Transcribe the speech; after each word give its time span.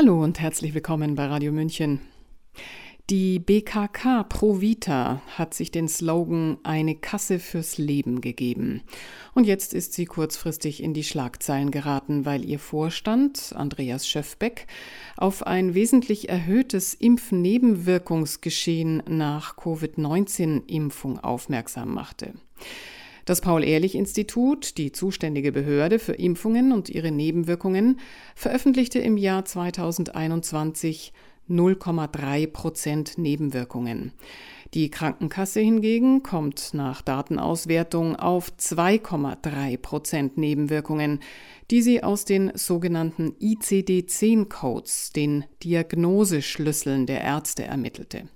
Hallo 0.00 0.22
und 0.22 0.38
herzlich 0.38 0.74
willkommen 0.74 1.16
bei 1.16 1.26
Radio 1.26 1.50
München. 1.50 2.00
Die 3.10 3.40
BKK 3.40 4.22
Provita 4.22 5.20
hat 5.36 5.54
sich 5.54 5.72
den 5.72 5.88
Slogan 5.88 6.58
Eine 6.62 6.94
Kasse 6.94 7.40
fürs 7.40 7.78
Leben 7.78 8.20
gegeben. 8.20 8.84
Und 9.34 9.42
jetzt 9.42 9.74
ist 9.74 9.94
sie 9.94 10.04
kurzfristig 10.04 10.84
in 10.84 10.94
die 10.94 11.02
Schlagzeilen 11.02 11.72
geraten, 11.72 12.24
weil 12.24 12.44
ihr 12.44 12.60
Vorstand, 12.60 13.52
Andreas 13.56 14.06
Schöffbeck, 14.06 14.68
auf 15.16 15.44
ein 15.44 15.74
wesentlich 15.74 16.28
erhöhtes 16.28 16.94
Impfnebenwirkungsgeschehen 16.94 19.02
nach 19.08 19.56
Covid-19-Impfung 19.56 21.18
aufmerksam 21.18 21.92
machte. 21.92 22.34
Das 23.28 23.42
Paul-Ehrlich-Institut, 23.42 24.78
die 24.78 24.90
zuständige 24.90 25.52
Behörde 25.52 25.98
für 25.98 26.14
Impfungen 26.14 26.72
und 26.72 26.88
ihre 26.88 27.10
Nebenwirkungen, 27.10 28.00
veröffentlichte 28.34 29.00
im 29.00 29.18
Jahr 29.18 29.44
2021 29.44 31.12
0,3 31.46 32.46
Prozent 32.46 33.18
Nebenwirkungen. 33.18 34.12
Die 34.72 34.90
Krankenkasse 34.90 35.60
hingegen 35.60 36.22
kommt 36.22 36.72
nach 36.72 37.02
Datenauswertung 37.02 38.16
auf 38.16 38.50
2,3 38.58 39.76
Prozent 39.76 40.38
Nebenwirkungen, 40.38 41.20
die 41.70 41.82
sie 41.82 42.02
aus 42.02 42.24
den 42.24 42.52
sogenannten 42.54 43.34
ICD-10-Codes, 43.42 45.12
den 45.12 45.44
Diagnoseschlüsseln 45.62 47.04
der 47.04 47.20
Ärzte, 47.20 47.64
ermittelte. 47.64 48.26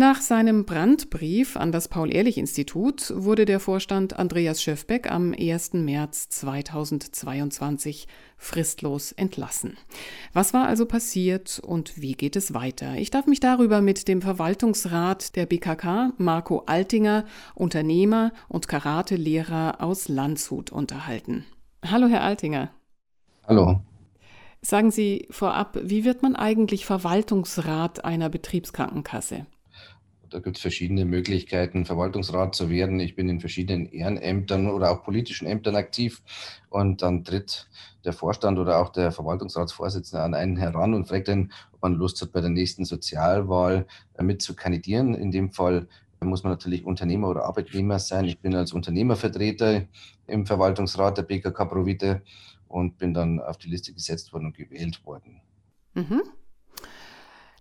Nach 0.00 0.22
seinem 0.22 0.64
Brandbrief 0.64 1.58
an 1.58 1.72
das 1.72 1.88
Paul-Ehrlich-Institut 1.88 3.12
wurde 3.14 3.44
der 3.44 3.60
Vorstand 3.60 4.18
Andreas 4.18 4.62
Schöfbeck 4.62 5.10
am 5.10 5.34
1. 5.38 5.74
März 5.74 6.30
2022 6.30 8.08
fristlos 8.38 9.12
entlassen. 9.12 9.76
Was 10.32 10.54
war 10.54 10.66
also 10.66 10.86
passiert 10.86 11.60
und 11.62 12.00
wie 12.00 12.12
geht 12.12 12.34
es 12.34 12.54
weiter? 12.54 12.94
Ich 12.94 13.10
darf 13.10 13.26
mich 13.26 13.40
darüber 13.40 13.82
mit 13.82 14.08
dem 14.08 14.22
Verwaltungsrat 14.22 15.36
der 15.36 15.44
BKK, 15.44 16.14
Marco 16.16 16.62
Altinger, 16.64 17.26
Unternehmer 17.54 18.32
und 18.48 18.68
Karate-Lehrer 18.68 19.82
aus 19.82 20.08
Landshut 20.08 20.72
unterhalten. 20.72 21.44
Hallo, 21.84 22.06
Herr 22.06 22.22
Altinger. 22.22 22.70
Hallo. 23.46 23.82
Sagen 24.62 24.90
Sie 24.90 25.28
vorab, 25.28 25.78
wie 25.82 26.06
wird 26.06 26.22
man 26.22 26.36
eigentlich 26.36 26.86
Verwaltungsrat 26.86 28.02
einer 28.02 28.30
Betriebskrankenkasse? 28.30 29.44
Da 30.30 30.38
gibt 30.38 30.56
es 30.56 30.62
verschiedene 30.62 31.04
Möglichkeiten, 31.04 31.84
Verwaltungsrat 31.84 32.54
zu 32.54 32.70
werden. 32.70 33.00
Ich 33.00 33.16
bin 33.16 33.28
in 33.28 33.40
verschiedenen 33.40 33.86
Ehrenämtern 33.86 34.68
oder 34.70 34.90
auch 34.90 35.02
politischen 35.02 35.46
Ämtern 35.46 35.76
aktiv. 35.76 36.22
Und 36.68 37.02
dann 37.02 37.24
tritt 37.24 37.68
der 38.04 38.12
Vorstand 38.12 38.58
oder 38.58 38.78
auch 38.78 38.90
der 38.90 39.12
Verwaltungsratsvorsitzende 39.12 40.22
an 40.22 40.34
einen 40.34 40.56
heran 40.56 40.94
und 40.94 41.08
fragt 41.08 41.28
ihn, 41.28 41.52
ob 41.72 41.82
man 41.82 41.94
Lust 41.94 42.22
hat, 42.22 42.32
bei 42.32 42.40
der 42.40 42.50
nächsten 42.50 42.84
Sozialwahl 42.84 43.86
mit 44.20 44.40
zu 44.40 44.54
kandidieren. 44.54 45.14
In 45.14 45.30
dem 45.30 45.50
Fall 45.50 45.88
muss 46.22 46.42
man 46.42 46.52
natürlich 46.52 46.84
Unternehmer 46.84 47.28
oder 47.28 47.44
Arbeitnehmer 47.44 47.98
sein. 47.98 48.24
Ich 48.24 48.38
bin 48.40 48.54
als 48.54 48.72
Unternehmervertreter 48.72 49.86
im 50.26 50.46
Verwaltungsrat 50.46 51.18
der 51.18 51.22
BKK 51.22 51.64
Provite 51.64 52.22
und 52.68 52.98
bin 52.98 53.14
dann 53.14 53.40
auf 53.40 53.58
die 53.58 53.68
Liste 53.68 53.92
gesetzt 53.92 54.32
worden 54.32 54.46
und 54.46 54.56
gewählt 54.56 55.04
worden. 55.04 55.40
Mhm. 55.94 56.22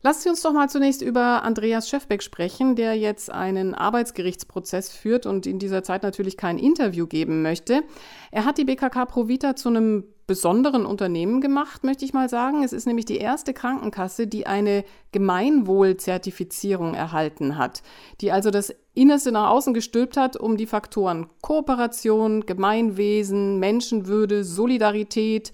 Lassen 0.02 0.22
Sie 0.22 0.30
uns 0.30 0.42
doch 0.42 0.54
mal 0.54 0.70
zunächst 0.70 1.02
über 1.02 1.44
Andreas 1.44 1.90
Schäfbeck 1.90 2.24
sprechen, 2.24 2.78
der 2.78 2.96
jetzt 2.96 3.30
einen 3.30 3.76
Arbeitsgerichtsprozess 3.76 4.94
führt 4.94 5.26
und 5.26 5.46
in 5.46 5.60
dieser 5.60 5.84
Zeit 5.84 6.04
natürlich 6.04 6.38
kein 6.38 6.58
Interview 6.58 7.06
geben 7.06 7.42
möchte. 7.42 7.84
Er 8.32 8.46
hat 8.46 8.58
die 8.58 8.64
BKK 8.64 9.06
Provita 9.06 9.58
zu 9.58 9.68
einem 9.68 10.06
besonderen 10.26 10.86
Unternehmen 10.86 11.42
gemacht, 11.42 11.84
möchte 11.84 12.06
ich 12.06 12.14
mal 12.14 12.30
sagen. 12.30 12.64
Es 12.64 12.72
ist 12.72 12.86
nämlich 12.86 13.06
die 13.06 13.18
erste 13.18 13.54
Krankenkasse, 13.54 14.28
die 14.28 14.48
eine 14.48 14.86
Gemeinwohlzertifizierung 15.12 16.94
erhalten 16.94 17.58
hat, 17.58 17.82
die 18.22 18.32
also 18.32 18.52
das 18.52 18.74
Innerste 18.94 19.34
nach 19.34 19.50
außen 19.50 19.74
gestülpt 19.74 20.16
hat, 20.16 20.38
um 20.38 20.56
die 20.56 20.68
Faktoren 20.68 21.28
Kooperation, 21.42 22.46
Gemeinwesen, 22.46 23.60
Menschenwürde, 23.60 24.46
Solidarität, 24.46 25.52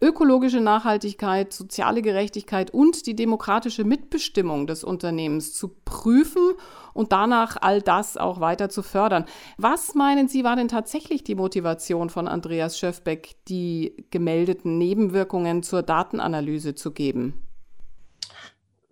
ökologische 0.00 0.60
Nachhaltigkeit, 0.60 1.52
soziale 1.52 2.02
Gerechtigkeit 2.02 2.72
und 2.72 3.06
die 3.06 3.16
demokratische 3.16 3.84
Mitbestimmung 3.84 4.66
des 4.66 4.84
Unternehmens 4.84 5.54
zu 5.54 5.68
prüfen 5.84 6.52
und 6.92 7.12
danach 7.12 7.56
all 7.60 7.80
das 7.80 8.16
auch 8.16 8.40
weiter 8.40 8.68
zu 8.68 8.82
fördern. 8.82 9.24
Was 9.56 9.94
meinen 9.94 10.28
Sie, 10.28 10.44
war 10.44 10.56
denn 10.56 10.68
tatsächlich 10.68 11.24
die 11.24 11.34
Motivation 11.34 12.10
von 12.10 12.28
Andreas 12.28 12.78
Schöfbeck, 12.78 13.36
die 13.48 14.06
gemeldeten 14.10 14.78
Nebenwirkungen 14.78 15.62
zur 15.62 15.82
Datenanalyse 15.82 16.74
zu 16.74 16.92
geben? 16.92 17.43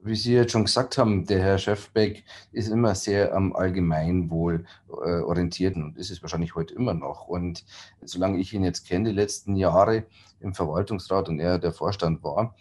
Wie 0.05 0.17
Sie 0.17 0.35
jetzt 0.35 0.53
schon 0.53 0.65
gesagt 0.65 0.99
haben, 0.99 1.27
der 1.27 1.41
Herr 1.41 1.59
Schäfbeck 1.59 2.25
ist 2.51 2.69
immer 2.69 2.95
sehr 2.95 3.35
am 3.35 3.55
Allgemeinwohl 3.55 4.65
äh, 4.89 5.21
orientiert 5.21 5.77
und 5.77 5.97
ist 5.97 6.11
es 6.11 6.23
wahrscheinlich 6.23 6.55
heute 6.55 6.75
immer 6.75 6.95
noch. 6.95 7.29
Und 7.29 7.65
solange 8.03 8.39
ich 8.39 8.53
ihn 8.53 8.65
jetzt 8.65 8.87
kenne, 8.87 9.11
die 9.11 9.15
letzten 9.15 9.55
Jahre 9.55 10.05
im 10.41 10.55
Verwaltungsrat 10.55 11.29
und 11.29 11.39
er 11.39 11.59
der 11.59 11.73
Vorstand 11.73 12.23
war, 12.25 12.55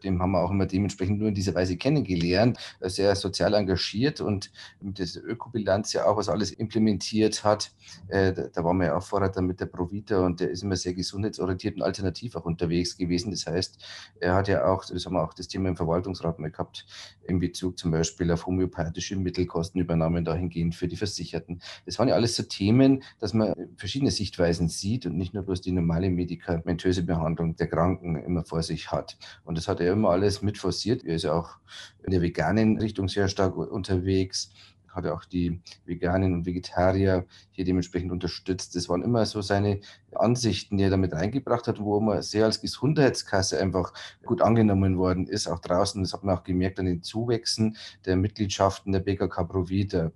dem 0.00 0.20
haben 0.22 0.32
wir 0.32 0.42
auch 0.42 0.50
immer 0.50 0.66
dementsprechend 0.66 1.18
nur 1.18 1.28
in 1.28 1.34
dieser 1.34 1.54
Weise 1.54 1.76
kennengelernt, 1.76 2.58
sehr 2.80 3.14
sozial 3.16 3.54
engagiert 3.54 4.20
und 4.20 4.50
mit 4.80 4.98
dieser 4.98 5.22
Ökobilanz 5.22 5.92
ja 5.92 6.06
auch, 6.06 6.16
was 6.16 6.28
alles 6.28 6.50
implementiert 6.50 7.44
hat. 7.44 7.72
Äh, 8.08 8.32
da, 8.32 8.48
da 8.48 8.64
waren 8.64 8.78
wir 8.78 8.86
ja 8.86 8.96
auch 8.96 9.02
Vorreiter 9.02 9.42
mit 9.42 9.60
der 9.60 9.66
Provita 9.66 10.24
und 10.24 10.40
der 10.40 10.50
ist 10.50 10.62
immer 10.62 10.76
sehr 10.76 10.94
gesundheitsorientiert 10.94 11.76
und 11.76 11.82
alternativ 11.82 12.36
auch 12.36 12.44
unterwegs 12.44 12.96
gewesen. 12.96 13.30
Das 13.30 13.46
heißt, 13.46 13.78
er 14.20 14.34
hat 14.34 14.48
ja 14.48 14.66
auch, 14.66 14.84
das 14.84 15.04
haben 15.06 15.14
wir 15.14 15.22
auch 15.22 15.34
das 15.34 15.48
Thema 15.48 15.68
im 15.68 15.76
Verwaltungsrat 15.76 16.38
mal 16.38 16.50
gehabt, 16.50 16.86
in 17.24 17.38
Bezug 17.38 17.78
zum 17.78 17.90
Beispiel 17.90 18.30
auf 18.30 18.46
homöopathische 18.46 19.16
Mittelkostenübernahmen 19.16 20.24
dahingehend 20.24 20.74
für 20.74 20.88
die 20.88 20.96
Versicherten. 20.96 21.60
Das 21.86 21.98
waren 21.98 22.08
ja 22.08 22.14
alles 22.14 22.36
so 22.36 22.42
Themen, 22.42 23.02
dass 23.18 23.34
man 23.34 23.54
verschiedene 23.76 24.10
Sichtweisen 24.10 24.68
sieht 24.68 25.06
und 25.06 25.16
nicht 25.16 25.34
nur 25.34 25.42
bloß 25.42 25.60
die 25.60 25.72
normale 25.72 26.10
medikamentöse 26.10 27.02
Behandlung 27.02 27.56
der 27.56 27.68
Kranken 27.68 28.16
immer 28.16 28.44
vor 28.44 28.62
sich 28.62 28.90
hat. 28.90 29.16
Und 29.44 29.58
das 29.58 29.68
hat 29.68 29.80
er 29.80 29.87
immer 29.92 30.10
alles 30.10 30.42
mit 30.42 30.58
forciert. 30.58 31.04
Er 31.04 31.16
ist 31.16 31.24
ja 31.24 31.32
auch 31.32 31.56
in 32.02 32.10
der 32.10 32.22
veganen 32.22 32.78
Richtung 32.78 33.08
sehr 33.08 33.28
stark 33.28 33.56
unterwegs 33.56 34.50
hat 34.98 35.04
er 35.04 35.14
auch 35.14 35.24
die 35.24 35.60
Veganen 35.86 36.34
und 36.34 36.44
Vegetarier 36.44 37.24
hier 37.52 37.64
dementsprechend 37.64 38.12
unterstützt. 38.12 38.76
Das 38.76 38.88
waren 38.88 39.02
immer 39.02 39.24
so 39.24 39.40
seine 39.40 39.80
Ansichten, 40.14 40.76
die 40.76 40.84
er 40.84 40.90
damit 40.90 41.12
reingebracht 41.12 41.66
hat, 41.68 41.80
wo 41.80 42.00
man 42.00 42.20
sehr 42.22 42.44
als 42.44 42.60
Gesundheitskasse 42.60 43.60
einfach 43.60 43.92
gut 44.24 44.42
angenommen 44.42 44.98
worden 44.98 45.26
ist, 45.26 45.46
auch 45.46 45.60
draußen. 45.60 46.02
Das 46.02 46.12
hat 46.12 46.24
man 46.24 46.36
auch 46.36 46.44
gemerkt 46.44 46.78
an 46.78 46.86
den 46.86 47.02
Zuwächsen 47.02 47.76
der 48.04 48.16
Mitgliedschaften 48.16 48.92
der 48.92 49.00
BKK 49.00 49.44
Provita. 49.44 50.12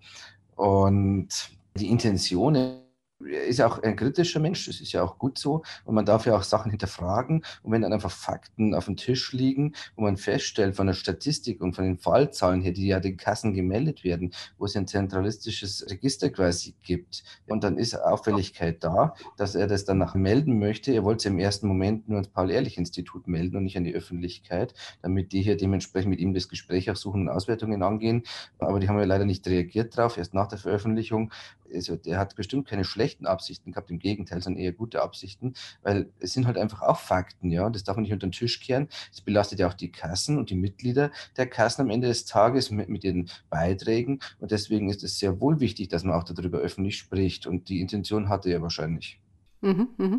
Und 0.57 1.29
die 1.77 1.89
Intentionen 1.89 2.82
ist 3.25 3.59
ja 3.59 3.67
auch 3.67 3.83
ein 3.83 3.97
kritischer 3.97 4.41
Mensch, 4.41 4.67
das 4.67 4.81
ist 4.81 4.93
ja 4.93 5.03
auch 5.03 5.19
gut 5.19 5.39
so. 5.39 5.63
Und 5.85 5.95
man 5.95 6.05
darf 6.05 6.27
ja 6.27 6.37
auch 6.37 6.43
Sachen 6.43 6.71
hinterfragen. 6.71 7.45
Und 7.63 7.73
wenn 7.73 7.83
dann 7.83 7.93
einfach 7.93 8.11
Fakten 8.11 8.75
auf 8.75 8.87
dem 8.87 8.97
Tisch 8.97 9.33
liegen, 9.33 9.75
wo 9.97 10.03
man 10.03 10.17
feststellt 10.17 10.77
von 10.77 10.87
der 10.87 10.95
Statistik 10.95 11.61
und 11.61 11.75
von 11.75 11.85
den 11.85 11.99
Fallzahlen 11.99 12.61
her, 12.61 12.73
die 12.73 12.87
ja 12.87 13.01
den 13.01 13.17
Kassen 13.17 13.55
gemeldet 13.55 14.05
werden, 14.05 14.33
wo 14.59 14.65
es 14.65 14.77
ein 14.77 14.87
zentralistisches 14.87 15.87
Register 15.89 16.31
quasi 16.31 16.75
gibt, 16.83 17.25
und 17.47 17.65
dann 17.65 17.79
ist 17.79 17.95
Auffälligkeit 17.95 18.83
da, 18.83 19.15
dass 19.37 19.55
er 19.55 19.67
das 19.67 19.85
danach 19.85 20.15
melden 20.15 20.59
möchte. 20.59 20.93
Er 20.93 21.05
wollte 21.05 21.19
es 21.19 21.27
im 21.27 21.39
ersten 21.39 21.69
Moment 21.69 22.09
nur 22.09 22.19
ans 22.19 22.29
Paul-Ehrlich-Institut 22.29 23.29
melden 23.29 23.57
und 23.57 23.65
nicht 23.65 23.77
an 23.77 23.85
die 23.85 23.95
Öffentlichkeit, 23.95 24.75
damit 25.03 25.33
die 25.33 25.43
hier 25.43 25.57
dementsprechend 25.57 26.11
mit 26.11 26.21
ihm 26.21 26.35
das 26.35 26.49
Gespräch 26.49 26.91
auch 26.91 26.97
suchen 26.97 27.23
und 27.23 27.29
Auswertungen 27.29 27.83
angehen. 27.83 28.23
Aber 28.59 28.81
die 28.81 28.89
haben 28.89 28.99
ja 28.99 29.05
leider 29.05 29.25
nicht 29.25 29.47
reagiert 29.47 29.97
drauf, 29.97 30.17
erst 30.17 30.35
nach 30.35 30.49
der 30.49 30.59
Veröffentlichung 30.59 31.33
also 31.73 31.97
der 31.97 32.19
hat 32.19 32.37
bestimmt 32.37 32.69
keine 32.69 32.85
schlechten 32.85 33.27
Absichten 33.27 33.73
gehabt, 33.73 33.91
im 33.91 33.99
Gegenteil, 33.99 34.43
sondern 34.43 34.63
eher 34.63 34.73
gute 34.73 35.03
Absichten, 35.03 35.55
weil 35.83 36.11
es 36.21 36.33
sind 36.33 36.47
halt 36.47 36.59
einfach 36.59 36.83
auch 36.83 36.99
Fakten, 36.99 37.51
ja, 37.51 37.69
das 37.71 37.85
darf 37.85 37.97
man 37.97 38.03
nicht 38.03 38.13
unter 38.13 38.27
den 38.27 38.33
Tisch 38.33 38.61
kehren. 38.61 38.89
Es 39.13 39.21
belastet 39.21 39.59
ja 39.59 39.69
auch 39.69 39.75
die 39.75 39.93
Kassen 39.93 40.39
und 40.39 40.51
die 40.51 40.55
Mitglieder 40.55 41.11
der 41.37 41.47
Kassen 41.47 41.83
am 41.83 41.91
Ende 41.91 42.09
des 42.09 42.25
Tages 42.25 42.71
mit, 42.71 42.89
mit 42.89 43.05
ihren 43.05 43.31
Beiträgen 43.51 44.21
und 44.39 44.51
deswegen 44.51 44.91
ist 44.91 45.03
es 45.03 45.19
sehr 45.19 45.41
wohl 45.41 45.61
wichtig, 45.61 45.89
dass 45.89 46.05
man 46.05 46.15
auch 46.15 46.25
darüber 46.25 46.59
öffentlich 46.59 46.99
spricht 46.99 47.47
und 47.47 47.69
die 47.69 47.81
Intention 47.81 48.29
hatte 48.29 48.51
er 48.51 48.63
wahrscheinlich. 48.63 49.21
Mhm, 49.61 49.89
mh. 49.97 50.19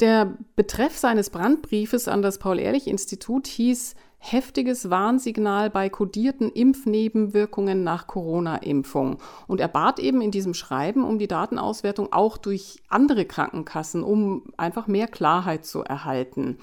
Der 0.00 0.38
Betreff 0.56 0.96
seines 0.96 1.28
Brandbriefes 1.28 2.08
an 2.08 2.22
das 2.22 2.38
Paul-Ehrlich-Institut 2.38 3.46
hieß 3.46 3.94
heftiges 4.22 4.90
Warnsignal 4.90 5.70
bei 5.70 5.88
kodierten 5.88 6.52
Impfnebenwirkungen 6.52 7.82
nach 7.82 8.06
Corona-Impfung. 8.06 9.16
Und 9.48 9.60
er 9.60 9.68
bat 9.68 9.98
eben 9.98 10.20
in 10.20 10.30
diesem 10.30 10.54
Schreiben 10.54 11.04
um 11.04 11.18
die 11.18 11.26
Datenauswertung 11.26 12.12
auch 12.12 12.36
durch 12.36 12.82
andere 12.88 13.24
Krankenkassen, 13.24 14.04
um 14.04 14.44
einfach 14.56 14.86
mehr 14.86 15.08
Klarheit 15.08 15.64
zu 15.64 15.82
erhalten. 15.82 16.58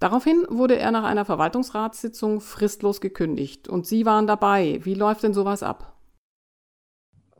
Daraufhin 0.00 0.46
wurde 0.48 0.78
er 0.78 0.90
nach 0.90 1.04
einer 1.04 1.26
Verwaltungsratssitzung 1.26 2.40
fristlos 2.40 3.02
gekündigt. 3.02 3.68
Und 3.68 3.86
Sie 3.86 4.06
waren 4.06 4.26
dabei. 4.26 4.80
Wie 4.82 4.94
läuft 4.94 5.22
denn 5.22 5.34
sowas 5.34 5.62
ab? 5.62 5.99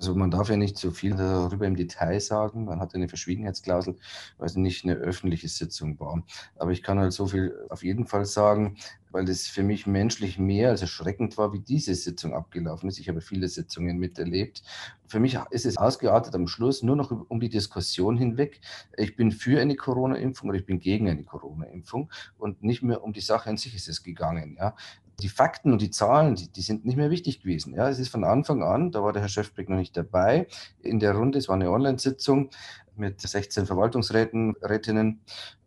Also 0.01 0.15
man 0.15 0.31
darf 0.31 0.49
ja 0.49 0.57
nicht 0.57 0.79
so 0.79 0.93
viel 0.93 1.15
darüber 1.15 1.67
im 1.67 1.77
Detail 1.77 2.19
sagen. 2.21 2.65
Man 2.65 2.81
hat 2.81 2.95
eine 2.95 3.07
Verschwiegenheitsklausel, 3.07 3.97
weil 4.39 4.47
es 4.47 4.57
nicht 4.57 4.83
eine 4.85 4.95
öffentliche 4.95 5.49
Sitzung 5.49 6.01
war. 6.01 6.25
Aber 6.57 6.71
ich 6.71 6.83
kann 6.83 6.99
halt 6.99 7.13
so 7.13 7.27
viel 7.27 7.55
auf 7.69 7.85
jeden 7.85 8.07
Fall 8.07 8.25
sagen, 8.25 8.79
weil 9.11 9.29
es 9.29 9.47
für 9.47 9.63
mich 9.63 9.87
menschlich 9.87 10.39
mehr 10.39 10.71
als 10.71 10.81
erschreckend 10.81 11.37
war, 11.37 11.53
wie 11.53 11.61
diese 11.61 11.95
Sitzung 11.95 12.33
abgelaufen 12.33 12.89
ist. 12.89 12.99
Ich 12.99 13.11
habe 13.11 13.21
viele 13.21 13.47
Sitzungen 13.47 13.99
miterlebt. 13.99 14.63
Für 15.07 15.21
mich 15.21 15.39
ist 15.51 15.67
es 15.67 15.77
ausgeartet 15.77 16.35
am 16.35 16.47
Schluss 16.47 16.83
nur 16.83 16.97
noch 16.97 17.11
um 17.29 17.39
die 17.39 17.51
Diskussion 17.51 18.17
hinweg. 18.17 18.63
Ich 18.97 19.17
bin 19.17 19.33
für 19.33 19.61
eine 19.61 19.77
Corona-Impfung 19.77 20.49
oder 20.49 20.59
ich 20.59 20.65
bin 20.65 20.81
gegen 20.81 21.11
eine 21.11 21.25
Corona-Impfung 21.25 22.11
und 22.39 22.63
nicht 22.63 22.83
mehr 22.83 23.05
um 23.05 23.13
die 23.13 23.21
Sache 23.21 23.51
an 23.51 23.59
sich 23.59 23.75
ist 23.75 23.89
es 23.89 24.03
gegangen. 24.03 24.57
Ja 24.59 24.75
die 25.21 25.29
Fakten 25.29 25.73
und 25.73 25.81
die 25.83 25.91
Zahlen, 25.91 26.35
die, 26.35 26.51
die, 26.51 26.63
sind 26.63 26.85
nicht 26.85 26.97
mehr 26.97 27.11
wichtig 27.11 27.43
gewesen. 27.43 27.75
Ja, 27.75 27.89
es 27.89 27.99
ist 27.99 28.09
von 28.09 28.25
Anfang 28.25 28.63
an, 28.63 28.91
da 28.91 29.03
war 29.03 29.13
der 29.13 29.23
Herr 29.23 29.29
Schöfbeck 29.29 29.69
noch 29.69 29.77
nicht 29.77 29.97
dabei, 29.97 30.47
in 30.83 30.99
der 30.99 31.15
Runde, 31.15 31.39
es 31.39 31.49
war 31.49 31.55
eine 31.55 31.71
Online-Sitzung 31.71 32.51
mit 32.97 33.21
16 33.21 33.67
Verwaltungsräten, 33.67 34.57
Rätinnen, 34.63 35.21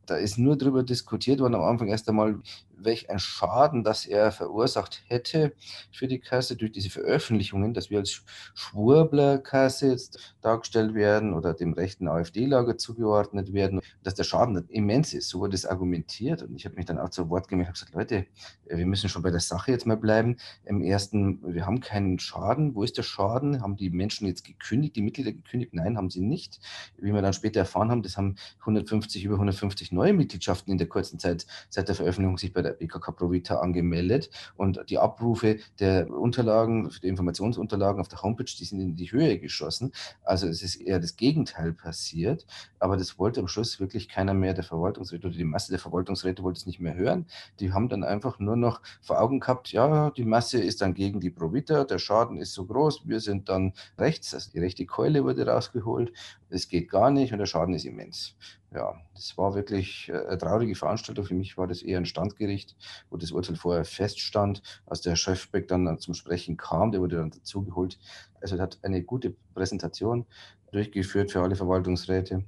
da 0.05 0.17
ist 0.17 0.37
nur 0.37 0.57
darüber 0.57 0.83
diskutiert 0.83 1.39
worden. 1.39 1.55
Am 1.55 1.63
Anfang 1.63 1.87
erst 1.87 2.09
einmal, 2.09 2.39
welch 2.77 3.09
ein 3.09 3.19
Schaden, 3.19 3.83
das 3.83 4.05
er 4.05 4.31
verursacht 4.31 5.03
hätte 5.07 5.53
für 5.91 6.07
die 6.07 6.19
Kasse 6.19 6.55
durch 6.55 6.71
diese 6.71 6.89
Veröffentlichungen, 6.89 7.73
dass 7.73 7.89
wir 7.89 7.99
als 7.99 8.23
Schwurbler-Kasse 8.55 9.87
jetzt 9.87 10.35
dargestellt 10.41 10.93
werden 10.93 11.33
oder 11.33 11.53
dem 11.53 11.73
rechten 11.73 12.07
AfD-Lager 12.07 12.77
zugeordnet 12.77 13.53
werden, 13.53 13.81
dass 14.03 14.15
der 14.15 14.23
Schaden 14.23 14.67
immens 14.69 15.13
ist. 15.13 15.29
So 15.29 15.39
wurde 15.39 15.55
es 15.55 15.65
argumentiert 15.65 16.43
und 16.43 16.55
ich 16.55 16.65
habe 16.65 16.75
mich 16.75 16.85
dann 16.85 16.99
auch 16.99 17.09
zu 17.09 17.29
Wort 17.29 17.47
gemeldet 17.47 17.69
und 17.69 17.73
gesagt, 17.73 17.93
Leute, 17.95 18.25
wir 18.65 18.85
müssen 18.85 19.09
schon 19.09 19.21
bei 19.21 19.31
der 19.31 19.39
Sache 19.39 19.71
jetzt 19.71 19.85
mal 19.85 19.97
bleiben. 19.97 20.37
Im 20.65 20.81
ersten, 20.81 21.53
wir 21.53 21.65
haben 21.65 21.79
keinen 21.79 22.19
Schaden. 22.19 22.75
Wo 22.75 22.83
ist 22.83 22.97
der 22.97 23.03
Schaden? 23.03 23.61
Haben 23.61 23.75
die 23.75 23.89
Menschen 23.89 24.27
jetzt 24.27 24.43
gekündigt, 24.43 24.95
die 24.95 25.01
Mitglieder 25.01 25.31
gekündigt? 25.31 25.73
Nein, 25.73 25.97
haben 25.97 26.09
sie 26.09 26.21
nicht. 26.21 26.59
Wie 26.97 27.13
wir 27.13 27.21
dann 27.21 27.33
später 27.33 27.61
erfahren 27.61 27.91
haben, 27.91 28.01
das 28.01 28.17
haben 28.17 28.35
150, 28.59 29.23
über 29.23 29.35
150 29.35 29.91
neue 29.91 30.13
Mitgliedschaften 30.13 30.71
in 30.71 30.77
der 30.77 30.87
kurzen 30.87 31.19
Zeit 31.19 31.45
seit 31.69 31.87
der 31.87 31.95
Veröffentlichung 31.95 32.37
sich 32.37 32.53
bei 32.53 32.62
der 32.63 32.71
BKK 32.71 33.11
Provita 33.11 33.59
angemeldet. 33.59 34.29
Und 34.55 34.83
die 34.89 34.97
Abrufe 34.97 35.59
der 35.79 36.09
Unterlagen, 36.09 36.91
der 37.01 37.09
Informationsunterlagen 37.09 38.01
auf 38.01 38.07
der 38.07 38.21
Homepage, 38.21 38.45
die 38.45 38.65
sind 38.65 38.79
in 38.79 38.95
die 38.95 39.11
Höhe 39.11 39.39
geschossen. 39.39 39.91
Also 40.23 40.47
es 40.47 40.61
ist 40.61 40.75
eher 40.75 40.99
das 40.99 41.15
Gegenteil 41.15 41.73
passiert, 41.73 42.45
aber 42.79 42.97
das 42.97 43.19
wollte 43.19 43.39
am 43.39 43.47
Schluss 43.47 43.79
wirklich 43.79 44.09
keiner 44.09 44.33
mehr. 44.33 44.53
Der 44.53 44.63
Verwaltungsräte 44.63 45.27
oder 45.27 45.35
die 45.35 45.43
Masse 45.43 45.71
der 45.71 45.79
Verwaltungsräte 45.79 46.43
wollte 46.43 46.59
es 46.59 46.65
nicht 46.65 46.79
mehr 46.79 46.95
hören. 46.95 47.25
Die 47.59 47.71
haben 47.73 47.89
dann 47.89 48.03
einfach 48.03 48.39
nur 48.39 48.55
noch 48.55 48.81
vor 49.01 49.19
Augen 49.21 49.39
gehabt, 49.39 49.71
ja, 49.71 50.11
die 50.11 50.25
Masse 50.25 50.61
ist 50.61 50.81
dann 50.81 50.93
gegen 50.93 51.19
die 51.19 51.29
Provita, 51.29 51.83
der 51.83 51.99
Schaden 51.99 52.37
ist 52.37 52.53
so 52.53 52.65
groß, 52.65 53.07
wir 53.07 53.19
sind 53.19 53.49
dann 53.49 53.73
rechts, 53.97 54.33
also 54.33 54.51
die 54.51 54.59
rechte 54.59 54.85
Keule 54.85 55.23
wurde 55.23 55.45
rausgeholt, 55.47 56.11
es 56.53 56.69
geht 56.69 56.89
gar 56.89 57.11
nicht 57.11 57.33
und 57.33 57.39
der 57.39 57.45
Schaden 57.45 57.73
ist 57.73 57.85
immens 57.85 58.35
ja, 58.73 58.95
das 59.13 59.37
war 59.37 59.55
wirklich 59.55 60.09
äh, 60.09 60.13
eine 60.13 60.37
traurige 60.37 60.75
Veranstaltung. 60.75 61.25
Für 61.25 61.35
mich 61.35 61.57
war 61.57 61.67
das 61.67 61.81
eher 61.81 61.97
ein 61.97 62.05
Standgericht, 62.05 62.75
wo 63.09 63.17
das 63.17 63.31
Urteil 63.31 63.55
vorher 63.55 63.85
feststand. 63.85 64.61
Als 64.85 65.01
der 65.01 65.15
Chefbeck 65.15 65.67
dann 65.67 65.99
zum 65.99 66.13
Sprechen 66.13 66.57
kam, 66.57 66.91
der 66.91 67.01
wurde 67.01 67.17
dann 67.17 67.31
dazugeholt. 67.31 67.99
Also 68.41 68.55
er 68.55 68.63
hat 68.63 68.79
eine 68.81 69.03
gute 69.03 69.35
Präsentation 69.53 70.25
durchgeführt 70.71 71.31
für 71.31 71.41
alle 71.41 71.55
Verwaltungsräte. 71.55 72.43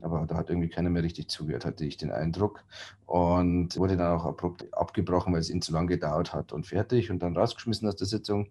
Aber 0.00 0.24
da 0.26 0.36
hat 0.36 0.48
irgendwie 0.48 0.68
keiner 0.70 0.88
mehr 0.88 1.02
richtig 1.02 1.28
zugehört, 1.28 1.66
hatte 1.66 1.84
ich 1.84 1.98
den 1.98 2.10
Eindruck. 2.10 2.64
Und 3.04 3.76
wurde 3.76 3.96
dann 3.96 4.18
auch 4.18 4.24
abrupt 4.24 4.72
abgebrochen, 4.72 5.32
weil 5.32 5.40
es 5.40 5.50
ihm 5.50 5.60
zu 5.60 5.72
lange 5.72 5.88
gedauert 5.88 6.32
hat 6.32 6.52
und 6.52 6.66
fertig 6.66 7.10
und 7.10 7.18
dann 7.20 7.36
rausgeschmissen 7.36 7.86
aus 7.86 7.96
der 7.96 8.06
Sitzung. 8.06 8.48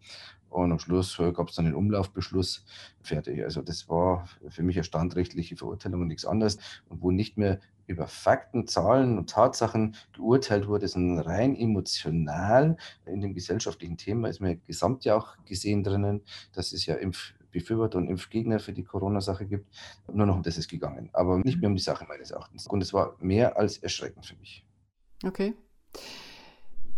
Und 0.50 0.72
am 0.72 0.80
Schluss 0.80 1.18
gab 1.18 1.50
es 1.50 1.56
dann 1.56 1.66
den 1.66 1.76
Umlaufbeschluss. 1.76 2.66
Fertig. 3.02 3.44
Also 3.44 3.62
das 3.62 3.90
war 3.90 4.28
für 4.50 4.64
mich 4.64 4.78
eine 4.78 4.84
standrechtliche 4.84 5.58
Verurteilung 5.58 6.02
und 6.02 6.08
nichts 6.08 6.26
anderes. 6.26 6.58
Und 6.88 7.02
wo 7.02 7.12
nicht 7.12 7.38
mehr 7.38 7.60
über 7.88 8.08
Fakten, 8.08 8.68
Zahlen 8.68 9.18
und 9.18 9.30
Tatsachen 9.30 9.96
geurteilt 10.14 10.68
wurde, 10.68 10.88
sondern 10.88 11.20
rein 11.20 11.56
emotional 11.56 12.78
in 13.06 13.22
dem 13.22 13.34
gesellschaftlichen 13.34 13.98
Thema 13.98 14.28
ist 14.30 14.40
mir 14.40 14.56
gesamt 14.56 15.06
ja 15.06 15.16
auch 15.16 15.36
gesehen 15.46 15.84
drinnen, 15.84 16.24
dass 16.54 16.74
es 16.74 16.86
ja 16.86 16.96
Impfbefürworter 16.96 17.98
und 17.98 18.08
Impfgegner 18.08 18.60
für 18.60 18.74
die 18.74 18.84
Corona-Sache 18.84 19.46
gibt. 19.46 19.68
Nur 20.12 20.26
noch 20.26 20.38
um 20.38 20.44
das 20.44 20.58
ist 20.58 20.70
gegangen, 20.70 21.10
aber 21.14 21.38
nicht 21.40 21.60
mehr 21.60 21.70
um 21.70 21.76
die 21.76 21.82
Sache 21.82 22.06
meines 22.06 22.32
Erachtens. 22.32 22.68
Und 22.68 22.82
es 22.82 22.94
war 22.94 23.16
mehr 23.20 23.58
als 23.58 23.78
erschreckend 23.78 24.26
für 24.26 24.36
mich. 24.38 24.66
Okay. 25.24 25.54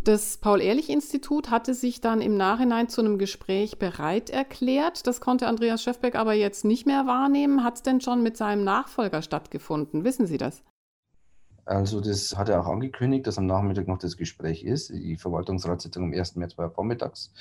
Das 0.08 0.38
Paul-Ehrlich-Institut 0.38 1.52
hatte 1.52 1.74
sich 1.74 2.00
dann 2.00 2.22
im 2.22 2.38
Nachhinein 2.38 2.88
zu 2.88 3.02
einem 3.02 3.18
Gespräch 3.18 3.78
bereit 3.78 4.30
erklärt. 4.30 5.06
Das 5.06 5.20
konnte 5.20 5.48
Andreas 5.48 5.84
Schöfbeck 5.84 6.16
aber 6.16 6.34
jetzt 6.34 6.64
nicht 6.64 6.86
mehr 6.86 7.06
wahrnehmen. 7.06 7.62
Hat 7.62 7.76
es 7.76 7.84
denn 7.84 8.00
schon 8.00 8.24
mit 8.24 8.38
seinem 8.38 8.64
Nachfolger 8.64 9.22
stattgefunden? 9.22 10.06
Wissen 10.06 10.26
Sie 10.26 10.38
das? 10.38 10.64
Also 11.66 12.00
das 12.00 12.38
hat 12.38 12.48
er 12.48 12.62
auch 12.62 12.68
angekündigt, 12.68 13.28
dass 13.28 13.38
am 13.38 13.48
Nachmittag 13.48 13.90
noch 13.90 13.98
das 13.98 14.16
Gespräch 14.16 14.64
ist. 14.64 14.92
Die 14.92 15.18
Verwaltungsratssitzung 15.18 16.06
am 16.06 16.14
1. 16.14 16.38
März 16.38 16.58
war 16.58 16.70
vormittags. 16.70 17.34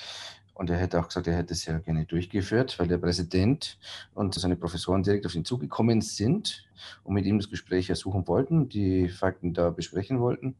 Und 0.53 0.69
er 0.69 0.75
hätte 0.75 0.99
auch 0.99 1.07
gesagt, 1.07 1.27
er 1.27 1.37
hätte 1.37 1.53
es 1.53 1.63
ja 1.63 1.77
gerne 1.77 2.03
durchgeführt, 2.03 2.79
weil 2.79 2.89
der 2.89 2.97
Präsident 2.97 3.77
und 4.13 4.35
seine 4.35 4.57
Professoren 4.57 5.03
direkt 5.03 5.25
auf 5.25 5.35
ihn 5.35 5.45
zugekommen 5.45 6.01
sind 6.01 6.67
und 7.05 7.13
mit 7.13 7.25
ihm 7.25 7.37
das 7.37 7.49
Gespräch 7.49 7.89
ersuchen 7.89 8.27
wollten, 8.27 8.67
die 8.67 9.07
Fakten 9.07 9.53
da 9.53 9.69
besprechen 9.69 10.19
wollten. 10.19 10.57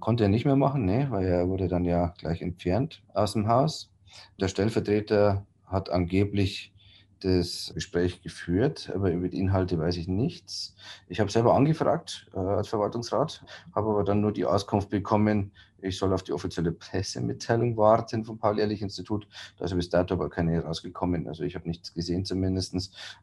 Konnte 0.00 0.24
er 0.24 0.28
nicht 0.28 0.44
mehr 0.44 0.56
machen, 0.56 0.84
ne, 0.84 1.06
weil 1.10 1.26
er 1.26 1.48
wurde 1.48 1.68
dann 1.68 1.84
ja 1.84 2.14
gleich 2.18 2.42
entfernt 2.42 3.02
aus 3.14 3.34
dem 3.34 3.48
Haus. 3.48 3.92
Der 4.40 4.48
Stellvertreter 4.48 5.46
hat 5.66 5.90
angeblich 5.90 6.72
das 7.20 7.70
Gespräch 7.74 8.22
geführt, 8.22 8.90
aber 8.94 9.12
über 9.12 9.28
die 9.28 9.38
Inhalte 9.38 9.78
weiß 9.78 9.96
ich 9.98 10.08
nichts. 10.08 10.74
Ich 11.06 11.20
habe 11.20 11.30
selber 11.30 11.54
angefragt 11.54 12.30
äh, 12.34 12.38
als 12.38 12.68
Verwaltungsrat, 12.68 13.44
habe 13.74 13.90
aber 13.90 14.04
dann 14.04 14.22
nur 14.22 14.32
die 14.32 14.46
Auskunft 14.46 14.88
bekommen, 14.88 15.52
ich 15.82 15.98
soll 15.98 16.12
auf 16.12 16.22
die 16.22 16.32
offizielle 16.32 16.72
Pressemitteilung 16.72 17.76
warten 17.76 18.24
vom 18.24 18.38
Paul-Ehrlich-Institut. 18.38 19.26
Da 19.58 19.64
ist 19.64 19.74
bis 19.74 19.88
dato 19.88 20.14
aber 20.14 20.28
keine 20.28 20.62
rausgekommen. 20.62 21.26
Also 21.26 21.42
ich 21.42 21.54
habe 21.54 21.68
nichts 21.68 21.94
gesehen 21.94 22.24
zumindest. 22.24 22.74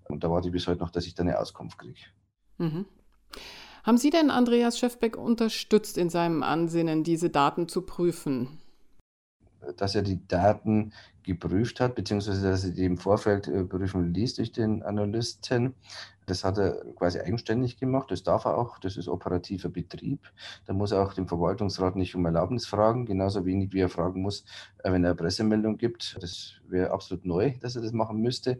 Und 0.06 0.24
da 0.24 0.32
warte 0.32 0.48
ich 0.48 0.52
bis 0.54 0.68
heute 0.68 0.80
noch, 0.80 0.90
dass 0.90 1.06
ich 1.06 1.14
da 1.14 1.24
eine 1.24 1.40
Auskunft 1.40 1.78
kriege. 1.78 2.00
Mhm. 2.58 2.86
Haben 3.88 3.98
Sie 3.98 4.10
denn 4.10 4.32
Andreas 4.32 4.78
Schäfbeck 4.78 5.16
unterstützt 5.16 5.98
in 5.98 6.10
seinem 6.10 6.44
Ansinnen, 6.44 7.06
diese 7.06 7.30
Daten 7.30 7.70
zu 7.70 7.84
prüfen? 7.84 8.50
Dass 9.78 9.96
er 9.96 10.02
die 10.02 10.28
Daten 10.28 10.92
geprüft 11.24 11.80
hat, 11.80 11.96
beziehungsweise 11.96 12.50
dass 12.50 12.66
er 12.66 12.72
die 12.72 12.84
im 12.84 12.98
Vorfeld 12.98 13.48
äh, 13.48 13.64
prüfen 13.64 14.14
ließ 14.14 14.36
durch 14.36 14.52
den 14.52 14.84
Analysten. 14.84 15.74
Das 16.28 16.44
hat 16.44 16.58
er 16.58 16.84
quasi 16.96 17.20
eigenständig 17.20 17.80
gemacht. 17.80 18.12
Das 18.12 18.22
darf 18.22 18.44
er 18.44 18.58
auch. 18.58 18.80
Das 18.80 18.98
ist 18.98 19.08
operativer 19.08 19.70
Betrieb. 19.70 20.30
Da 20.66 20.74
muss 20.74 20.92
er 20.92 21.02
auch 21.02 21.14
den 21.14 21.26
Verwaltungsrat 21.26 21.96
nicht 21.96 22.16
um 22.16 22.26
Erlaubnis 22.26 22.68
fragen, 22.68 23.06
genauso 23.06 23.46
wenig 23.46 23.72
wie 23.72 23.80
er 23.80 23.88
fragen 23.88 24.22
muss, 24.22 24.44
äh, 24.80 24.92
wenn 24.92 25.06
er 25.06 25.12
eine 25.12 25.16
Pressemeldung 25.16 25.78
gibt. 25.78 26.18
Das 26.22 26.56
wäre 26.68 26.92
absolut 26.92 27.26
neu, 27.26 27.54
dass 27.62 27.78
er 27.78 27.82
das 27.82 27.94
machen 27.94 28.20
müsste. 28.20 28.60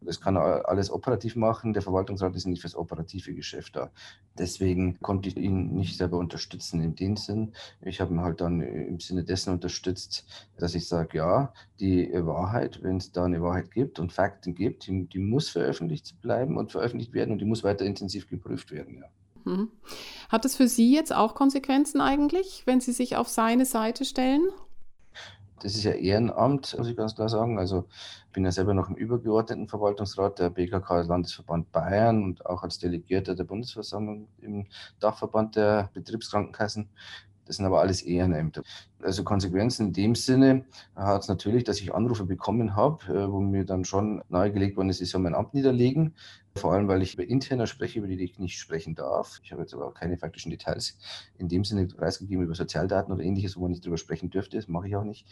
Das 0.00 0.20
kann 0.20 0.36
er 0.36 0.68
alles 0.68 0.92
operativ 0.92 1.34
machen. 1.34 1.72
Der 1.72 1.82
Verwaltungsrat 1.82 2.36
ist 2.36 2.46
nicht 2.46 2.60
fürs 2.60 2.76
operative 2.76 3.34
Geschäft 3.34 3.74
da. 3.74 3.90
Deswegen 4.38 5.00
konnte 5.00 5.28
ich 5.28 5.36
ihn 5.36 5.74
nicht 5.74 5.96
selber 5.96 6.18
unterstützen 6.18 6.80
in 6.80 6.94
dem 6.94 7.16
Sinn. 7.16 7.52
Ich 7.80 8.00
habe 8.00 8.14
ihn 8.14 8.20
halt 8.20 8.40
dann 8.40 8.60
im 8.60 9.00
Sinne 9.00 9.24
dessen 9.24 9.52
unterstützt, 9.52 10.24
dass 10.56 10.76
ich 10.76 10.86
sage, 10.86 11.18
ja, 11.18 11.52
die 11.80 12.10
Wahrheit, 12.12 12.80
wenn 12.84 12.98
es 12.98 13.10
da 13.10 13.24
eine 13.24 13.42
Wahrheit 13.42 13.72
gibt 13.72 13.98
und 13.98 14.12
Fakten 14.12 14.54
gibt, 14.54 14.86
die, 14.86 15.06
die 15.06 15.18
muss 15.18 15.48
veröffentlicht 15.48 16.20
bleiben 16.22 16.56
und 16.56 16.70
veröffentlicht 16.70 17.07
veröffentlicht 17.08 17.14
werden 17.14 17.32
und 17.32 17.38
die 17.38 17.44
muss 17.44 17.64
weiter 17.64 17.84
intensiv 17.84 18.28
geprüft 18.28 18.70
werden. 18.70 19.02
Ja. 19.02 19.52
Mhm. 19.52 19.70
Hat 20.28 20.44
es 20.44 20.56
für 20.56 20.68
Sie 20.68 20.94
jetzt 20.94 21.14
auch 21.14 21.34
Konsequenzen 21.34 22.00
eigentlich, 22.00 22.62
wenn 22.66 22.80
Sie 22.80 22.92
sich 22.92 23.16
auf 23.16 23.28
seine 23.28 23.64
Seite 23.64 24.04
stellen? 24.04 24.42
Das 25.60 25.74
ist 25.74 25.82
ja 25.82 25.90
Ehrenamt, 25.90 26.76
muss 26.78 26.86
ich 26.86 26.96
ganz 26.96 27.16
klar 27.16 27.28
sagen. 27.28 27.58
Also 27.58 27.86
ich 28.26 28.32
bin 28.32 28.44
ja 28.44 28.52
selber 28.52 28.74
noch 28.74 28.88
im 28.88 28.94
übergeordneten 28.94 29.66
Verwaltungsrat 29.66 30.38
der 30.38 30.50
BKK 30.50 31.02
Landesverband 31.02 31.72
Bayern 31.72 32.22
und 32.22 32.46
auch 32.46 32.62
als 32.62 32.78
Delegierter 32.78 33.34
der 33.34 33.42
Bundesversammlung 33.42 34.28
im 34.40 34.66
Dachverband 35.00 35.56
der 35.56 35.90
Betriebskrankenkassen. 35.94 36.88
Das 37.48 37.56
sind 37.56 37.64
aber 37.64 37.80
alles 37.80 38.02
Ehrenämter. 38.02 38.62
Also 39.02 39.24
Konsequenzen 39.24 39.86
in 39.86 39.92
dem 39.94 40.14
Sinne 40.14 40.66
hat 40.94 41.22
es 41.22 41.28
natürlich, 41.28 41.64
dass 41.64 41.80
ich 41.80 41.94
Anrufe 41.94 42.26
bekommen 42.26 42.76
habe, 42.76 43.06
äh, 43.06 43.32
wo 43.32 43.40
mir 43.40 43.64
dann 43.64 43.86
schon 43.86 44.22
nahegelegt 44.28 44.76
worden 44.76 44.90
ist, 44.90 45.00
ich 45.00 45.10
soll 45.10 45.22
mein 45.22 45.34
Amt 45.34 45.54
niederlegen. 45.54 46.14
Vor 46.58 46.72
allem, 46.72 46.88
weil 46.88 47.02
ich 47.02 47.14
über 47.14 47.24
interner 47.24 47.66
spreche, 47.66 47.98
über 48.00 48.08
die 48.08 48.22
ich 48.22 48.38
nicht 48.38 48.58
sprechen 48.58 48.94
darf. 48.94 49.40
Ich 49.42 49.52
habe 49.52 49.62
jetzt 49.62 49.72
aber 49.74 49.86
auch 49.86 49.94
keine 49.94 50.18
faktischen 50.18 50.50
Details 50.50 50.98
in 51.38 51.48
dem 51.48 51.64
Sinne 51.64 51.86
preisgegeben 51.86 52.44
über 52.44 52.54
Sozialdaten 52.54 53.12
oder 53.12 53.22
ähnliches, 53.22 53.56
wo 53.56 53.62
man 53.62 53.70
nicht 53.70 53.84
darüber 53.84 53.98
sprechen 53.98 54.30
dürfte. 54.30 54.56
Das 54.56 54.68
mache 54.68 54.88
ich 54.88 54.96
auch 54.96 55.04
nicht. 55.04 55.26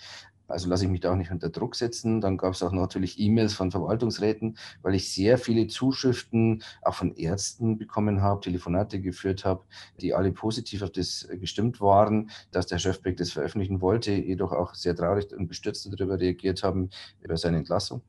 Also 0.49 0.69
lasse 0.69 0.85
ich 0.85 0.91
mich 0.91 1.01
da 1.01 1.13
auch 1.13 1.17
nicht 1.17 1.31
unter 1.31 1.49
Druck 1.49 1.75
setzen. 1.75 2.21
Dann 2.21 2.37
gab 2.37 2.55
es 2.55 2.63
auch 2.63 2.73
natürlich 2.73 3.19
E-Mails 3.19 3.55
von 3.55 3.71
Verwaltungsräten, 3.71 4.57
weil 4.83 4.95
ich 4.95 5.13
sehr 5.13 5.39
viele 5.39 5.67
Zuschriften 5.67 6.63
auch 6.83 6.95
von 6.95 7.15
Ärzten 7.17 7.79
bekommen 7.79 8.23
habe, 8.23 8.41
Telefonate 8.41 9.01
geführt 9.01 9.45
habe, 9.45 9.65
die 10.01 10.15
alle 10.15 10.33
positiv 10.33 10.83
auf 10.83 10.91
das 10.91 11.29
gestimmt 11.41 11.81
waren, 11.81 12.31
dass 12.53 12.67
der 12.67 12.79
Chefbeck 12.79 13.17
das 13.17 13.33
veröffentlichen 13.33 13.81
wollte, 13.81 14.13
jedoch 14.13 14.53
auch 14.53 14.75
sehr 14.75 14.95
traurig 14.95 15.33
und 15.33 15.49
bestürzt 15.49 15.89
darüber 15.91 16.21
reagiert 16.21 16.63
haben, 16.63 16.91
über 17.21 17.37
seine 17.37 17.59
Entlassung. 17.59 18.03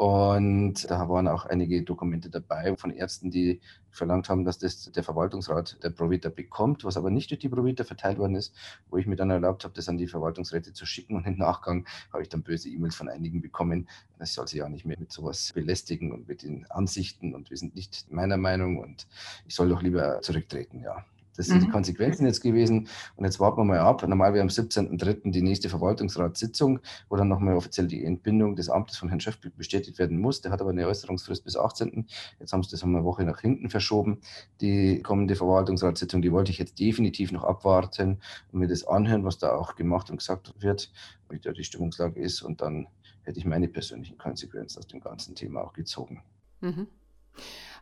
Und 0.00 0.90
da 0.90 1.10
waren 1.10 1.28
auch 1.28 1.44
einige 1.44 1.82
Dokumente 1.82 2.30
dabei 2.30 2.74
von 2.74 2.90
Ärzten, 2.90 3.30
die 3.30 3.60
verlangt 3.90 4.30
haben, 4.30 4.46
dass 4.46 4.56
das 4.56 4.90
der 4.90 5.04
Verwaltungsrat 5.04 5.76
der 5.82 5.90
Provita 5.90 6.30
bekommt, 6.30 6.84
was 6.84 6.96
aber 6.96 7.10
nicht 7.10 7.30
durch 7.30 7.40
die 7.40 7.50
Provita 7.50 7.84
verteilt 7.84 8.16
worden 8.16 8.34
ist, 8.34 8.54
wo 8.88 8.96
ich 8.96 9.06
mir 9.06 9.16
dann 9.16 9.28
erlaubt 9.28 9.62
habe, 9.64 9.74
das 9.74 9.90
an 9.90 9.98
die 9.98 10.06
Verwaltungsräte 10.06 10.72
zu 10.72 10.86
schicken. 10.86 11.16
Und 11.16 11.26
im 11.26 11.36
Nachgang 11.36 11.86
habe 12.14 12.22
ich 12.22 12.30
dann 12.30 12.42
böse 12.42 12.70
E-Mails 12.70 12.94
von 12.96 13.10
einigen 13.10 13.42
bekommen. 13.42 13.90
Das 14.18 14.32
soll 14.32 14.48
sich 14.48 14.60
ja 14.60 14.70
nicht 14.70 14.86
mehr 14.86 14.98
mit 14.98 15.12
sowas 15.12 15.52
belästigen 15.52 16.12
und 16.12 16.26
mit 16.26 16.44
den 16.44 16.64
Ansichten 16.70 17.34
und 17.34 17.50
wir 17.50 17.58
sind 17.58 17.74
nicht 17.74 18.10
meiner 18.10 18.38
Meinung 18.38 18.78
und 18.78 19.06
ich 19.46 19.54
soll 19.54 19.68
doch 19.68 19.82
lieber 19.82 20.22
zurücktreten, 20.22 20.80
ja. 20.80 21.04
Das 21.40 21.46
sind 21.46 21.62
mhm. 21.62 21.64
die 21.64 21.70
Konsequenzen 21.70 22.26
jetzt 22.26 22.42
gewesen. 22.42 22.86
Und 23.16 23.24
jetzt 23.24 23.40
warten 23.40 23.60
wir 23.60 23.64
mal 23.64 23.78
ab. 23.78 24.06
Normal 24.06 24.34
wäre 24.34 24.42
am 24.42 24.48
17.03. 24.48 25.30
die 25.30 25.40
nächste 25.40 25.70
Verwaltungsratssitzung, 25.70 26.80
wo 27.08 27.16
dann 27.16 27.28
nochmal 27.28 27.56
offiziell 27.56 27.86
die 27.86 28.04
Entbindung 28.04 28.56
des 28.56 28.68
Amtes 28.68 28.98
von 28.98 29.08
Herrn 29.08 29.20
Schöpflug 29.20 29.56
bestätigt 29.56 29.98
werden 29.98 30.20
muss. 30.20 30.42
Der 30.42 30.52
hat 30.52 30.60
aber 30.60 30.68
eine 30.68 30.86
Äußerungsfrist 30.86 31.42
bis 31.42 31.56
18. 31.56 32.06
Jetzt 32.38 32.52
haben 32.52 32.62
sie 32.62 32.70
das 32.70 32.82
um 32.82 32.94
eine 32.94 33.06
Woche 33.06 33.24
nach 33.24 33.40
hinten 33.40 33.70
verschoben. 33.70 34.20
Die 34.60 35.00
kommende 35.00 35.34
Verwaltungsratssitzung, 35.34 36.20
die 36.20 36.30
wollte 36.30 36.50
ich 36.50 36.58
jetzt 36.58 36.78
definitiv 36.78 37.32
noch 37.32 37.44
abwarten 37.44 38.20
und 38.52 38.60
mir 38.60 38.68
das 38.68 38.86
anhören, 38.86 39.24
was 39.24 39.38
da 39.38 39.52
auch 39.52 39.76
gemacht 39.76 40.10
und 40.10 40.18
gesagt 40.18 40.52
wird, 40.58 40.92
wie 41.30 41.38
da 41.38 41.52
die 41.52 41.64
Stimmungslage 41.64 42.20
ist. 42.20 42.42
Und 42.42 42.60
dann 42.60 42.86
hätte 43.22 43.38
ich 43.38 43.46
meine 43.46 43.68
persönlichen 43.68 44.18
Konsequenzen 44.18 44.78
aus 44.78 44.88
dem 44.88 45.00
ganzen 45.00 45.34
Thema 45.34 45.62
auch 45.62 45.72
gezogen. 45.72 46.22
Mhm. 46.60 46.86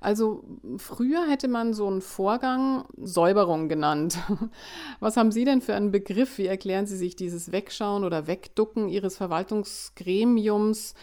Also 0.01 0.45
früher 0.77 1.29
hätte 1.29 1.49
man 1.49 1.75
so 1.75 1.89
einen 1.89 2.01
Vorgang 2.01 2.85
Säuberung 2.97 3.69
genannt. 3.69 4.19
Was 5.01 5.17
haben 5.17 5.33
Sie 5.33 5.45
denn 5.45 5.61
für 5.61 5.75
einen 5.75 5.91
Begriff? 5.91 6.39
Wie 6.39 6.47
erklären 6.47 6.87
Sie 6.87 6.97
sich 6.97 7.17
dieses 7.17 7.51
Wegschauen 7.51 8.05
oder 8.05 8.27
Wegducken 8.27 8.89
Ihres 8.89 9.17
Verwaltungsgremiums? 9.17 10.95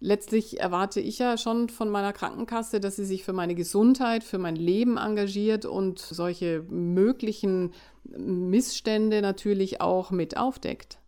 Letztlich 0.00 0.60
erwarte 0.60 1.00
ich 1.00 1.18
ja 1.18 1.36
schon 1.36 1.68
von 1.68 1.90
meiner 1.90 2.12
Krankenkasse, 2.12 2.78
dass 2.78 2.94
sie 2.94 3.04
sich 3.04 3.24
für 3.24 3.32
meine 3.32 3.56
Gesundheit, 3.56 4.22
für 4.22 4.38
mein 4.38 4.54
Leben 4.54 4.96
engagiert 4.96 5.64
und 5.64 5.98
solche 5.98 6.62
möglichen 6.68 7.72
Missstände 8.04 9.20
natürlich 9.22 9.80
auch 9.80 10.12
mit 10.12 10.36
aufdeckt. 10.36 11.00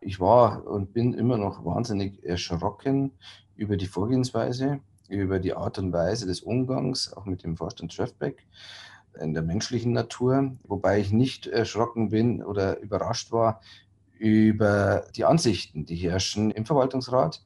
Ich 0.00 0.18
war 0.18 0.66
und 0.66 0.92
bin 0.92 1.14
immer 1.14 1.38
noch 1.38 1.64
wahnsinnig 1.64 2.24
erschrocken 2.24 3.12
über 3.54 3.76
die 3.76 3.86
Vorgehensweise 3.86 4.80
über 5.08 5.38
die 5.38 5.54
Art 5.54 5.78
und 5.78 5.92
Weise 5.92 6.26
des 6.26 6.40
Umgangs, 6.40 7.12
auch 7.12 7.26
mit 7.26 7.42
dem 7.42 7.56
Vorstand 7.56 7.92
Schöfbeck, 7.92 8.46
in 9.20 9.34
der 9.34 9.42
menschlichen 9.42 9.92
Natur, 9.92 10.52
wobei 10.64 11.00
ich 11.00 11.10
nicht 11.10 11.46
erschrocken 11.46 12.10
bin 12.10 12.42
oder 12.42 12.78
überrascht 12.80 13.32
war 13.32 13.60
über 14.18 15.04
die 15.14 15.24
Ansichten, 15.24 15.84
die 15.86 15.96
herrschen 15.96 16.50
im 16.50 16.66
Verwaltungsrat. 16.66 17.42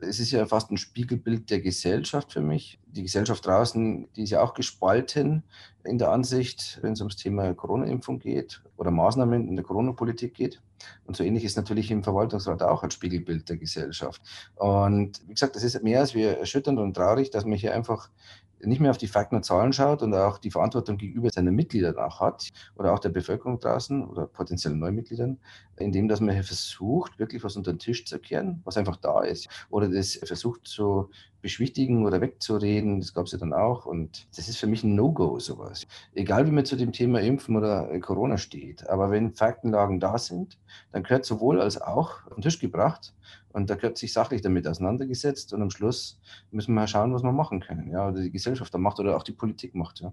Es 0.00 0.20
ist 0.20 0.30
ja 0.30 0.46
fast 0.46 0.70
ein 0.70 0.76
Spiegelbild 0.76 1.50
der 1.50 1.60
Gesellschaft 1.60 2.32
für 2.32 2.40
mich. 2.40 2.78
Die 2.86 3.02
Gesellschaft 3.02 3.44
draußen, 3.44 4.08
die 4.14 4.22
ist 4.22 4.30
ja 4.30 4.42
auch 4.42 4.54
gespalten 4.54 5.42
in 5.84 5.98
der 5.98 6.10
Ansicht, 6.10 6.78
wenn 6.82 6.92
es 6.92 7.00
ums 7.00 7.16
Thema 7.16 7.52
Corona-Impfung 7.54 8.18
geht 8.18 8.62
oder 8.76 8.90
Maßnahmen 8.90 9.48
in 9.48 9.56
der 9.56 9.64
Corona-Politik 9.64 10.34
geht. 10.34 10.60
Und 11.04 11.16
so 11.16 11.24
ähnlich 11.24 11.44
ist 11.44 11.56
natürlich 11.56 11.90
im 11.90 12.04
Verwaltungsrat 12.04 12.62
auch 12.62 12.84
ein 12.84 12.90
Spiegelbild 12.90 13.48
der 13.48 13.56
Gesellschaft. 13.56 14.22
Und 14.54 15.20
wie 15.26 15.34
gesagt, 15.34 15.56
das 15.56 15.64
ist 15.64 15.82
mehr 15.82 16.00
als 16.00 16.14
wir 16.14 16.38
erschütternd 16.38 16.78
und 16.78 16.94
traurig, 16.94 17.30
dass 17.30 17.44
man 17.44 17.58
hier 17.58 17.74
einfach 17.74 18.10
nicht 18.60 18.80
mehr 18.80 18.90
auf 18.90 18.98
die 18.98 19.06
Fakten 19.06 19.36
und 19.36 19.44
Zahlen 19.44 19.72
schaut 19.72 20.02
und 20.02 20.14
auch 20.14 20.38
die 20.38 20.50
Verantwortung 20.50 20.98
gegenüber 20.98 21.30
seinen 21.30 21.54
Mitgliedern 21.54 21.96
auch 21.96 22.20
hat 22.20 22.48
oder 22.76 22.92
auch 22.92 22.98
der 22.98 23.10
Bevölkerung 23.10 23.58
draußen 23.60 24.04
oder 24.06 24.26
potenziellen 24.26 24.78
Neumitgliedern, 24.78 25.38
indem 25.76 26.08
dass 26.08 26.20
man 26.20 26.42
versucht, 26.42 27.18
wirklich 27.18 27.44
was 27.44 27.56
unter 27.56 27.72
den 27.72 27.78
Tisch 27.78 28.04
zu 28.04 28.18
kehren, 28.18 28.60
was 28.64 28.76
einfach 28.76 28.96
da 28.96 29.22
ist. 29.22 29.48
Oder 29.70 29.88
das 29.88 30.18
versucht 30.24 30.66
zu 30.66 31.10
beschwichtigen 31.40 32.04
oder 32.04 32.20
wegzureden, 32.20 33.00
das 33.00 33.14
gab 33.14 33.26
es 33.26 33.32
ja 33.32 33.38
dann 33.38 33.52
auch. 33.52 33.86
Und 33.86 34.28
das 34.36 34.48
ist 34.48 34.58
für 34.58 34.66
mich 34.66 34.84
ein 34.84 34.94
No-Go, 34.94 35.38
sowas. 35.38 35.86
Egal 36.14 36.46
wie 36.46 36.50
man 36.50 36.64
zu 36.64 36.76
dem 36.76 36.92
Thema 36.92 37.20
Impfen 37.20 37.56
oder 37.56 37.98
Corona 38.00 38.38
steht. 38.38 38.88
Aber 38.88 39.10
wenn 39.10 39.34
Faktenlagen 39.34 40.00
da 40.00 40.18
sind, 40.18 40.58
dann 40.92 41.02
gehört 41.02 41.24
sowohl 41.24 41.60
als 41.60 41.80
auch 41.80 42.26
auf 42.26 42.34
den 42.34 42.42
Tisch 42.42 42.58
gebracht 42.58 43.14
und 43.50 43.70
da 43.70 43.74
gehört 43.74 43.98
sich 43.98 44.12
sachlich 44.12 44.42
damit 44.42 44.66
auseinandergesetzt 44.66 45.52
und 45.52 45.62
am 45.62 45.70
Schluss 45.70 46.20
müssen 46.50 46.74
wir 46.74 46.86
schauen, 46.86 47.12
was 47.12 47.22
wir 47.22 47.32
machen 47.32 47.60
können. 47.60 47.90
Ja, 47.90 48.08
oder 48.08 48.20
die 48.20 48.30
Gesellschaft 48.30 48.72
da 48.72 48.78
macht 48.78 49.00
oder 49.00 49.16
auch 49.16 49.22
die 49.22 49.32
Politik 49.32 49.74
macht. 49.74 50.00
Ja. 50.00 50.12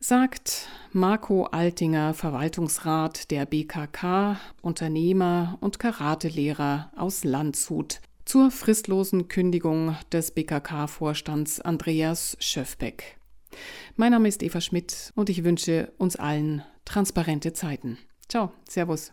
Sagt 0.00 0.68
Marco 0.92 1.44
Altinger, 1.46 2.14
Verwaltungsrat 2.14 3.30
der 3.32 3.46
BKK, 3.46 4.38
Unternehmer 4.62 5.58
und 5.60 5.80
Karatelehrer 5.80 6.92
aus 6.96 7.24
Landshut 7.24 8.00
zur 8.28 8.50
fristlosen 8.50 9.28
Kündigung 9.28 9.96
des 10.12 10.32
BKK-Vorstands 10.32 11.62
Andreas 11.62 12.36
Schöfbeck. 12.38 13.16
Mein 13.96 14.12
Name 14.12 14.28
ist 14.28 14.42
Eva 14.42 14.60
Schmidt 14.60 15.14
und 15.14 15.30
ich 15.30 15.44
wünsche 15.44 15.92
uns 15.96 16.16
allen 16.16 16.62
transparente 16.84 17.54
Zeiten. 17.54 17.96
Ciao, 18.28 18.52
Servus. 18.68 19.12